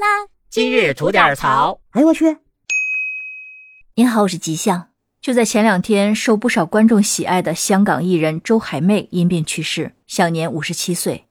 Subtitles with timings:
[0.00, 0.06] 啦！
[0.48, 1.78] 今日吐点槽。
[1.90, 2.38] 哎呦我去！
[3.96, 4.88] 您好，我是吉祥。
[5.20, 11.26] 就在前两天，受不少观众喜爱的香港艺人周海媚因病去世，享年五十七岁。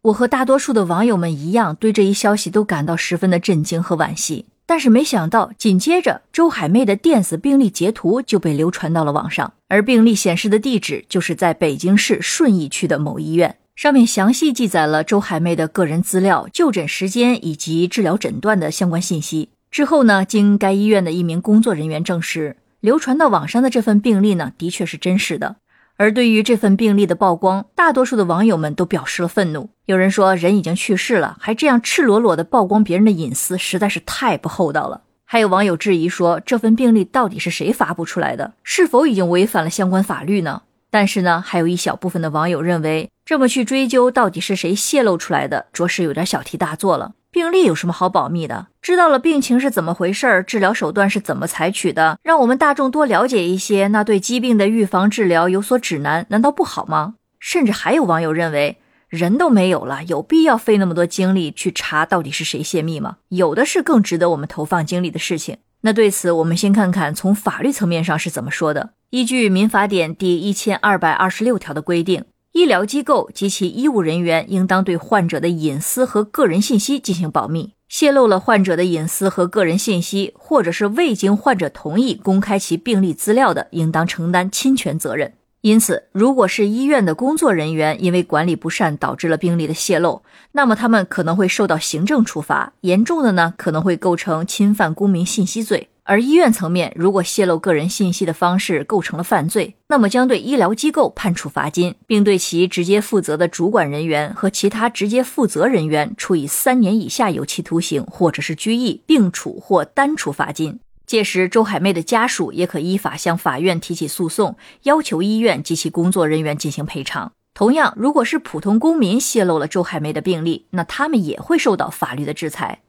[0.00, 4.46] 我和大多数的网友们一样，对这一消息都感到十分的震惊和惋惜。
[4.64, 19.48] 但是没想到，紧接着周海媚的电子病历截图就被流传到了网上，而病历显示的地址就是在北京市顺义区的某医院，上面详细记载了周海媚的个人资料、就诊时间以及治疗诊断的相关信息。
[19.70, 25.56] 之后呢，经该医院的一名工作人员证实，流传到网上的这份病历呢，的确是真实的。
[25.96, 29.70] 而对于这份病历的曝光，大多数的网友们都表示了愤怒。
[29.86, 35.02] 有人说，人已经去世了，还这样赤裸裸的曝光别人的隐私，实在是太不厚道了。
[35.24, 38.54] 还有网友质疑说，这份病历到底是谁发布出来的？
[38.62, 40.62] 是否已经违反了相关法律呢？
[40.94, 47.14] 但是呢，还有一小部分的网友认为，这么去追究到底是谁泄露出来的，着实有点小题大做了。
[47.32, 48.68] 病历有什么好保密的？
[48.80, 57.14] 知道了病情是怎么回事儿，治疗手段是怎么采取的，让我们大众多了解一些，那对疾病的预防治疗有所指南，难道不好吗？
[57.40, 58.78] 甚至还有网友认为，
[59.08, 63.16] 人都没有了，有必要费那么多精力去查到底是谁泄密吗？
[63.30, 65.56] 有的是更值得我们投放精力的事情。
[65.86, 68.94] 那对此，我们先看看从法律层面上是怎么说的。
[69.10, 72.24] 依据《民法典》第一千二百二十六条的规定。
[72.52, 77.74] 医疗机构及其医务人员应当对患者的隐私和个人信息进行保密。
[77.86, 85.34] 泄露了患者的隐私和个人信息，或者是未经患者同意公开其病历资料的，应当承担侵权责任。
[85.64, 90.22] 因此，如果是医院的工作人员因为管理不善导致了病例的泄露，
[90.52, 95.88] 那么他们可能会受到行政处罚，严重的呢可能会构成侵犯公民信息罪。
[96.02, 110.78] 而医院层面，如果泄露个人信息的方式构成了犯罪，那么将对医疗机构判处罚金，并对其直接负责的主管人员和其他直接负责人员处以三年以下有期徒刑，或者是拘役，并处或单处罚金。
[111.06, 117.32] 届时，周海媚的家属也可依法向法院提起诉讼，要求医院及其工作人员进行赔偿。
[117.52, 122.80] 同样，如果是普通公民泄露了周海媚的病历，那他们也会受到法律的制裁。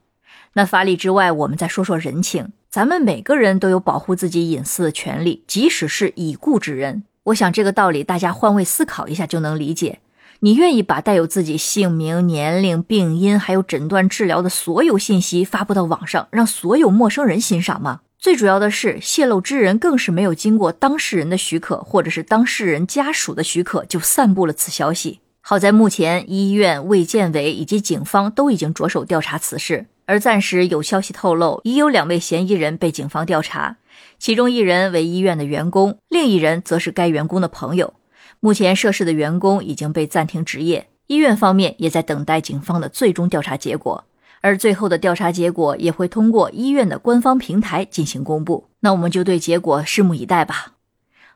[0.54, 2.52] 那法理之外，我们再说说人情。
[2.68, 7.04] 咱们每个人都有保护自己隐私的权利，即使是已故之人。
[7.24, 10.00] 我想这个道理大家换位思考一下就能理解。
[10.40, 18.00] 你愿意把带有自己姓名、年龄、病因还有诊断治疗的所有信息发布到网上，让所有陌生人欣赏吗？
[18.18, 25.20] 最主要的是，泄露之人更是没有经过当事人的许可，或者是当事人家属的许可就散布了此消息。
[25.40, 29.86] 好在目前医院、卫健委以及警方都已经着手调查此事。
[30.06, 33.76] 而暂时有消息透露，已有两位嫌疑人被警方调查，
[34.18, 37.94] 其中一人为医院的员工，另一人则是该员工的朋友。
[38.38, 44.04] 目前涉事的员工已经被暂停执业，医院方面也在等待警方的最终调查结果，
[44.46, 48.68] 而最后的调查结果也会通过医院的官方平台进行公布。
[48.78, 50.74] 那我们就对结果拭目以待吧。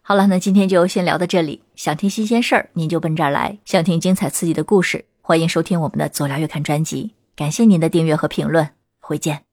[0.00, 1.62] 好了，那今天就先聊到这里。
[1.75, 7.10] 想听新鲜事儿，您就奔这儿来；想听精彩刺激的故事，欢迎收听我们的左聊月刊专辑。
[7.34, 8.69] 感谢您的订阅和评论，
[9.00, 9.50] 回见。